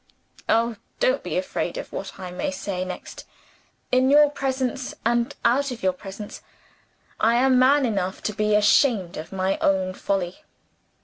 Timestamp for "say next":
2.49-3.23